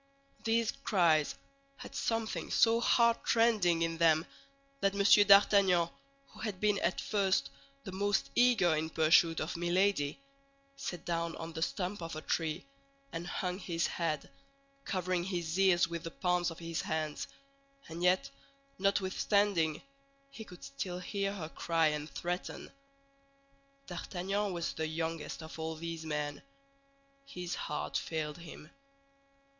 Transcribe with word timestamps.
These 0.43 0.71
cries 0.83 1.35
had 1.77 1.93
something 1.93 2.49
so 2.49 2.79
heartrending 2.79 3.83
in 3.83 3.99
them 3.99 4.25
that 4.79 4.95
M. 4.95 5.25
d'Artagnan, 5.27 5.89
who 6.29 6.39
had 6.39 6.59
been 6.59 6.79
at 6.79 6.99
first 6.99 7.51
the 7.83 7.91
most 7.91 8.31
eager 8.33 8.75
in 8.75 8.89
pursuit 8.89 9.39
of 9.39 9.55
Milady, 9.55 10.19
sat 10.75 11.05
down 11.05 11.35
on 11.35 11.53
the 11.53 11.61
stump 11.61 12.01
of 12.01 12.15
a 12.15 12.21
tree 12.23 12.65
and 13.13 13.27
hung 13.27 13.59
his 13.59 13.85
head, 13.85 14.27
covering 14.85 15.23
his 15.25 15.59
ears 15.59 15.87
with 15.87 16.01
the 16.03 16.09
palms 16.09 16.49
of 16.49 16.57
his 16.57 16.81
hands; 16.81 17.27
and 17.87 18.01
yet, 18.01 18.27
notwithstanding, 18.79 19.83
he 20.31 20.43
could 20.43 20.63
still 20.63 20.97
hear 20.97 21.31
her 21.33 21.49
cry 21.49 21.89
and 21.89 22.09
threaten. 22.09 22.71
D'Artagnan 23.85 24.51
was 24.51 24.73
the 24.73 24.87
youngest 24.87 25.43
of 25.43 25.59
all 25.59 25.75
these 25.75 26.03
men. 26.07 26.41
His 27.27 27.53
heart 27.53 27.97
failed 27.99 28.39
him. 28.39 28.71